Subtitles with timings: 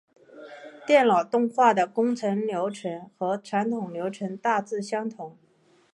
[0.87, 5.37] 电脑动画的工作流程和传统流程大致相同。